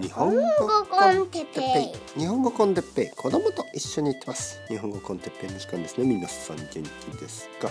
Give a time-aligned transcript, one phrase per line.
[0.00, 0.40] 日本語
[0.90, 2.20] コンテッペイ。
[2.20, 3.10] 日本語コンテッペイ。
[3.10, 4.60] 子供と一緒に行ってます。
[4.66, 6.06] 日本語コンテッペイの時間ですね。
[6.06, 7.70] 皆さん元気ですか、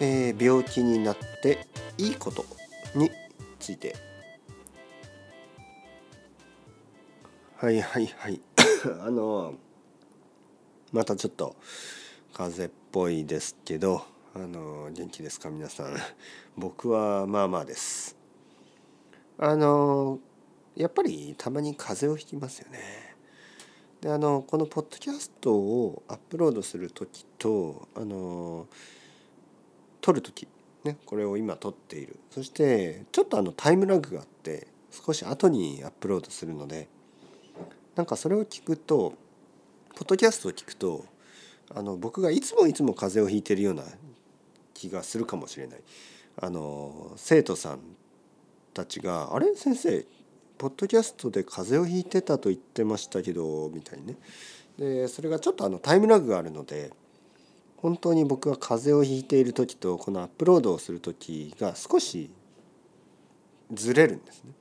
[0.00, 1.66] えー、病気になって
[1.96, 2.44] いいこと
[2.94, 3.10] に
[3.58, 3.96] ついて。
[7.56, 8.40] はいはいはい。
[9.00, 9.54] あの
[10.92, 11.56] またちょっと
[12.34, 14.02] 風邪っぽいですけど
[14.34, 15.48] あの元気ですか？
[15.48, 15.96] 皆さん。
[16.54, 18.14] 僕はまあまあです。
[19.38, 20.18] あの
[20.76, 22.78] やっぱりたまに風邪をひきますよね。
[24.00, 28.66] であのこのポッドキャストをアップロードする時とあの
[30.02, 30.46] 撮る時
[30.84, 36.88] ねこれを今撮っているそしてちょっとあのタイムラグがあって少し後にアップロードするので
[37.94, 39.14] なんかそれを聞くと
[39.94, 41.06] ポッドキャストを聞くと
[41.74, 43.82] あの僕がいつもいつも風邪をひいてるような
[44.74, 45.80] 気がするかもしれない。
[46.38, 47.80] あの生徒さん
[48.74, 49.56] たちが「あれ？
[49.56, 50.04] 先生
[50.58, 54.16] ポッドキャストで風邪をひいてたと言ってましたけど」みたいにね
[54.78, 56.92] でそれがちょっとあのタイムラグがあるので
[57.76, 62.30] 本当に僕が風邪をひいている時とこのアップロードをする時が少し
[63.72, 64.52] ずれるんですね。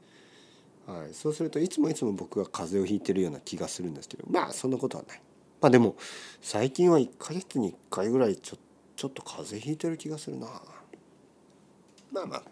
[0.86, 5.22] はい、そうするといつもいつも僕が風邪をひいてるような気がするんですけどまあそんなことはない。
[5.60, 5.96] まあでも
[6.42, 8.58] 最近は1ヶ月に1回ぐらいちょ
[8.96, 10.48] ちょっと風邪ひいてる気がするな。
[12.12, 12.44] まあまあ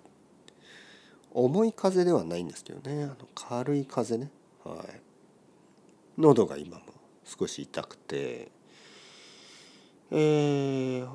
[1.33, 4.31] 重い風邪ではないんですけどねあの軽い風邪ね
[4.63, 5.01] はい
[6.17, 6.83] 喉が今も
[7.25, 8.51] 少し痛くて
[10.11, 11.07] えー、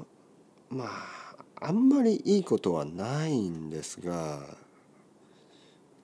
[0.70, 1.28] まあ
[1.60, 4.40] あんまりいいことはないんですが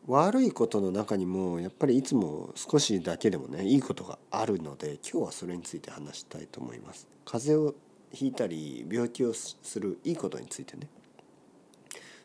[0.06, 7.08] 悪いことの中にもやっぱりいつも少しだけでもねいいことがあるので今日はそれについて話したいと思います。
[7.24, 7.74] 風邪を
[8.12, 10.88] ひいたり病気をするいいことについてね。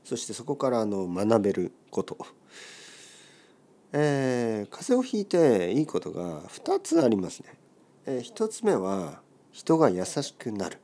[0.09, 2.17] そしてそこからあの学べること、
[3.91, 7.53] えー、風邪をひいていいことが2つありますね。
[8.07, 10.79] えー、1つ目は人が優しくなる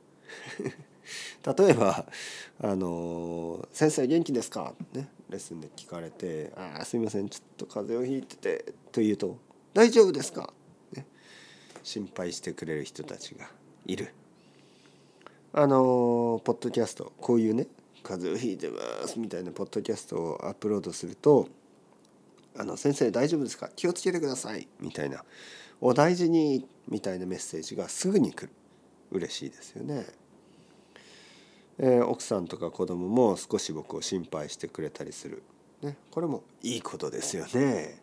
[1.58, 2.06] 例えば
[2.62, 9.38] 「あの先生元気ですか?」ねレッスンで聞かれて「ああすいませんちょっと風邪をひいてて」と言うと
[9.74, 10.54] 「大丈夫ですか?」
[10.94, 11.04] ね
[11.82, 13.50] 心配してくれる人たちが
[13.86, 14.14] いる。
[15.52, 17.66] あのポッドキャストこういうね
[18.06, 21.48] 風邪をひいてます」みたいなポッドキャストをアップロードすると
[22.56, 23.70] 「あの先生大丈夫ですか？
[23.74, 25.24] 気をつけてください」みたいな
[25.80, 28.50] 「お大事に」みたいなメッセージがすぐに来る
[29.10, 30.06] 嬉しいですよね。
[31.78, 35.42] えー、奥さんとか子供も少し僕を心配してくれたりする、
[35.82, 38.00] ね、これもいいことですよね。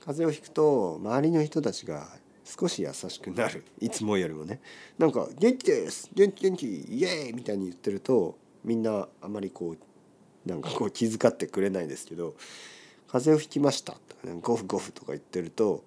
[0.00, 2.08] 風邪をひくと周りの人たちが
[2.44, 4.62] 少し優しくなるいつもよりもね
[4.96, 12.34] なんか「元気です元気元気イエーイ!」みたいに言ってるとみんなあまりこうなんかこう気遣ってくれないですけど
[13.08, 15.84] 「風邪をひきました」とか、ね「ゴフゴフ」とか言ってると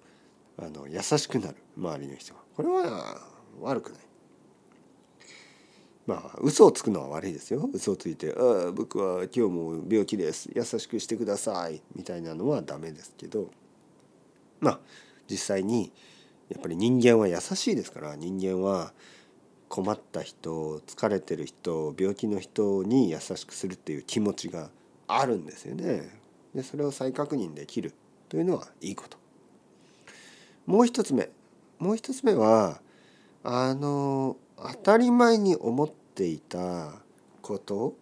[0.56, 2.42] あの優しくなる周りの人は。
[2.56, 3.26] これは
[3.60, 4.02] 悪くない。
[6.06, 13.50] まあ嘘をつくのは悪いですよ嘘をついて「ああ僕は今日も病気です優しくしてください」みたいなのはダメですけど
[14.58, 14.80] まあ
[15.30, 15.92] 実際に
[16.48, 18.92] やっぱり人間は優しいですから人間は
[19.72, 24.68] 困った人疲れてる人病気の人に優しくするっていう気持ちが
[25.08, 26.10] あるんですよね。
[26.54, 27.94] でそれを再確認できる
[28.28, 29.16] というのはいいこと。
[30.66, 31.30] もう一つ目
[31.78, 32.82] もう一つ目は
[33.42, 36.92] あの当たり前に思っていた
[37.40, 37.94] こと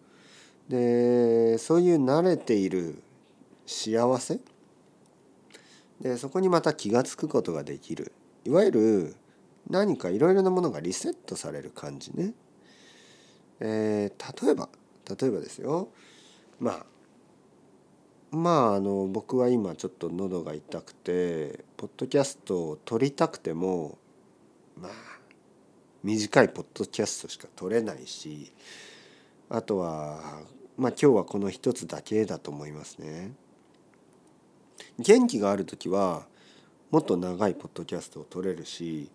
[0.67, 3.01] でそういう慣れている
[3.65, 4.41] 幸せ
[6.01, 8.11] でそこにまた気が付くことができる
[8.43, 9.15] いわゆる
[9.71, 12.33] 何かいろいろなものがリセットされる感じね。
[13.61, 14.67] えー、例えば
[15.07, 15.89] 例えばですよ
[16.59, 16.85] まあ
[18.31, 23.97] まああの僕は今ちょっと喉が痛くてポッドキャストを撮りたくても
[24.75, 24.91] まあ
[26.03, 28.51] 短いポッドキャストしか撮れないし
[29.49, 30.41] あとは
[30.77, 33.33] まあ今日はこの一つだけだと思いますね。
[34.99, 36.25] 元気がある時は
[36.89, 39.09] もっと長いポッドキャストを撮れるし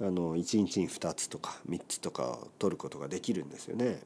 [0.00, 4.00] あの1日に2つとか3つとか取ることができるんですよね。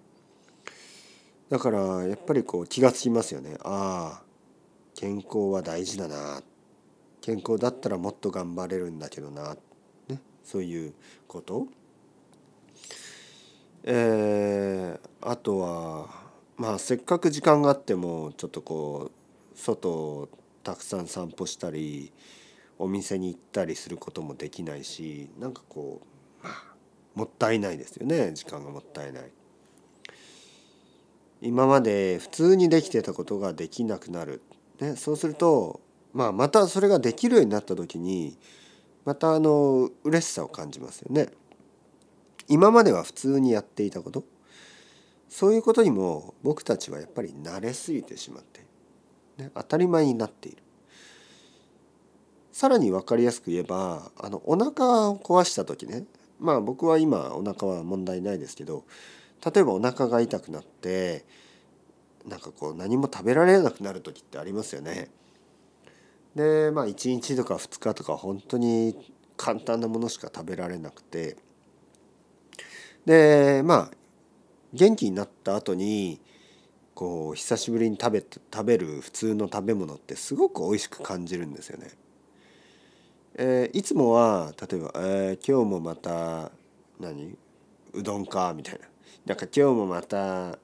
[1.49, 3.57] だからやっぱりこう気がつきますよね。
[3.63, 4.23] ああ
[4.95, 6.43] 健康は大事だな
[7.21, 9.57] 健康だったらもっと頑張れるんだけどな、
[10.09, 10.95] ね、そういう
[11.27, 11.67] こと。
[13.83, 16.09] えー、あとは
[16.57, 19.11] まあせっかく時間があってもちょっとこ
[19.55, 20.29] う外を
[20.63, 22.13] たくさん散歩したり
[22.81, 26.01] お店に行ったりすることもできないしなんかこ
[26.43, 26.75] う、まあ、
[27.15, 29.31] もったいないですよね時間がもったいない。
[31.43, 34.43] 今まで普通にできてたことができなくなる、
[34.79, 35.81] ね、そうすると
[36.13, 38.39] まあまたそれができるようになった時に
[39.05, 41.29] またあの嬉しさを感じますよね。
[42.49, 44.25] 今までは普通にやっていたこと
[45.29, 48.61] そういうことにも僕たちはやっぱり慣れすぎてしまって、
[49.37, 50.63] ね、当たり前になっている。
[52.61, 56.05] さらに分かりやすく言えばあのお腹を壊した時ね
[56.39, 58.85] まあ僕は今お腹は問題ないですけど
[59.43, 61.25] 例えばお腹が痛くなって
[62.29, 65.09] なんかこう何も食べられなくなる時ってありますよね。
[66.35, 68.95] でまあ1日とか2日とか本当に
[69.39, 71.39] 簡単なものしか食べられなくて
[73.07, 73.91] でまあ
[74.75, 76.21] 元気になった後に
[76.93, 81.89] こう久しぶりに食べ食べる普通の食べ物ってすごく美味しく感じるんですよね。
[83.37, 86.51] えー、いつもは例えば、えー、今日もまた
[86.99, 87.37] 何？
[87.93, 88.81] うどんかみたいな。
[89.27, 90.57] なんか今日もまたあ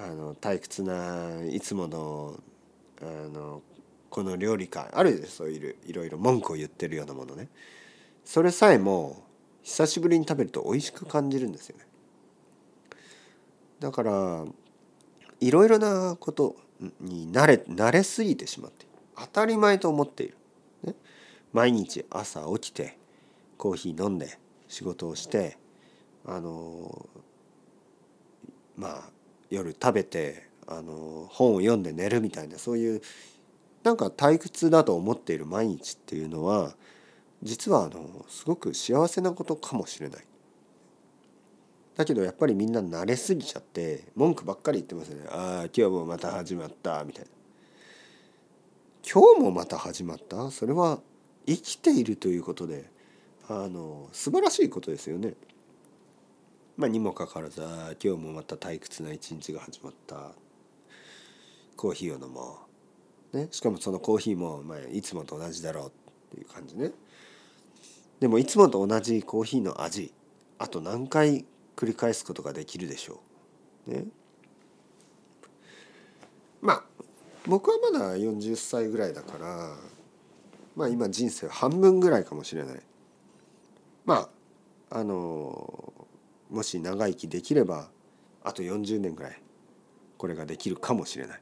[0.00, 2.40] の退屈ないつもの
[3.00, 3.62] あの
[4.10, 7.48] この料理かあるでそういういろいろ文句を言ってるようなものね。
[8.24, 9.22] それさえも
[9.62, 11.86] 久しぶりに食べると美味しく感じるんですよね。
[13.80, 14.44] だから
[15.40, 16.56] いろいろなこと
[17.00, 18.86] に慣れ慣れすぎてしまって
[19.16, 20.36] 当たり前と思っている。
[21.54, 22.98] 毎日朝起きて
[23.56, 25.56] コーヒー飲んで仕事をして
[26.26, 27.08] あの
[28.76, 29.02] まあ
[29.48, 33.02] 夜食べてあの本を読んで寝るみたいなそういう
[33.84, 36.74] なんか退屈だと思っている毎日っていうのは
[37.42, 40.24] 実はあのすごく幸せなことかもしれない。
[41.94, 45.28] だけどやっぱりみんな慣れすぎちゃって文句ばっかり言ってますよね。
[45.30, 47.30] ああ今日もまた始まったみたいな。
[49.08, 50.50] 今日もまた始まった？
[50.50, 50.98] それは
[51.46, 52.90] 生きているということで
[53.48, 55.34] あの素晴らしいことですよね。
[56.76, 57.60] まあ、にもかかわらず
[58.02, 60.32] 今日もまた退屈な一日が始まった
[61.76, 62.58] コーヒーを飲も
[63.32, 65.90] う、ね、しかもそのコーヒーも、まあ、いつもと同じだろうっ
[66.32, 66.90] ていう感じね
[68.18, 70.12] でもいつもと同じコーヒーの味
[70.58, 71.44] あと何回
[71.76, 73.20] 繰り返すことができるでしょ
[73.86, 73.90] う。
[73.90, 74.04] ね、
[76.62, 76.82] まあ
[77.46, 79.76] 僕はまだ40歳ぐらいだから
[80.76, 82.80] まあ今人生半分ぐらいかもしれない。
[84.04, 84.28] ま
[84.90, 85.92] ああの
[86.50, 87.88] もし長生きできれば
[88.42, 89.42] あと40年ぐらい
[90.18, 91.40] これができるかもしれない。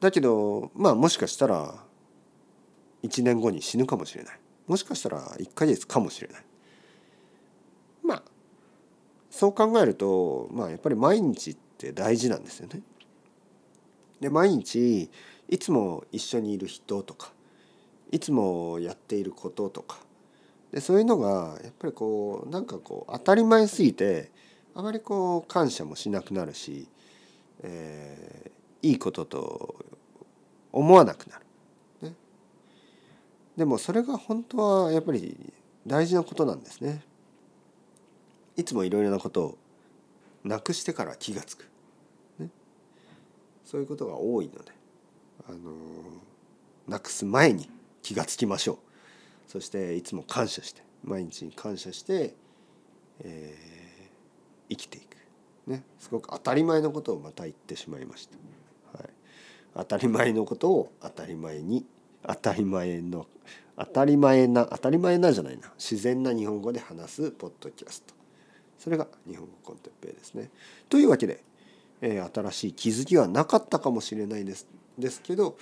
[0.00, 1.84] だけどまあもしかしたら
[3.02, 4.40] 1年後に死ぬかもしれない。
[4.66, 6.44] もしかしたら1ヶ月かもしれない。
[8.02, 8.22] まあ
[9.30, 12.82] そう考えるとまあやっぱり毎日って大事なんですよね。
[14.20, 15.10] で毎日
[15.48, 17.32] いつも一緒にいる人とか
[18.10, 19.98] いつもやっていることとか
[20.72, 24.30] でそういうのがやっぱりこうなんかこう当たり前すぎて
[24.74, 26.88] あまりこう感謝もしなくなるし、
[27.62, 29.74] えー、いいことと
[30.72, 32.08] 思わなくなる。
[32.08, 32.14] ね、
[33.56, 35.52] でもそれが本当はやっぱり
[35.84, 37.02] 大事なことなんですね。
[38.56, 39.58] いつもいろいろなことを
[40.44, 41.68] なくしてから気が付く、
[42.38, 42.48] ね、
[43.64, 44.72] そういうことが多いので、
[45.48, 45.72] あの、
[46.86, 47.68] なくす前に
[48.02, 48.78] 気がつきましょう。
[49.46, 52.34] そしていつも感謝して毎日に感謝して、
[53.24, 55.16] えー、生きていく、
[55.66, 59.08] ね、すごく当たり前のことをまた言ってしまいました、はい、
[59.74, 61.84] 当たり前のことを当たり前に
[62.26, 63.26] 当たり前の
[63.76, 65.72] 当たり前な当たり前なじゃないな。
[65.78, 68.14] 自然な日本語で話すポッドキャスト。
[68.78, 70.50] それが日本語 con テッペイですね。
[70.88, 71.42] というわけで、
[72.02, 74.66] えー、新しい気づきはなかったかもしれないです
[74.98, 75.56] ですけど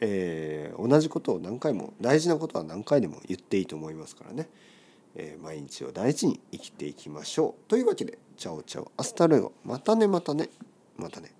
[0.00, 4.48] えー、同じことを何回も大事なことは何回でも言っていいと思いますからね、
[5.14, 7.68] えー、毎日を大事に生きていきましょう。
[7.68, 9.52] というわけで ciao ciao hasta luego。
[9.64, 10.48] またねまたね
[10.96, 11.32] またね。